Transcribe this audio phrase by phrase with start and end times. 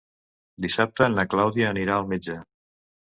[0.65, 2.39] Dissabte na Clàudia anirà al metge.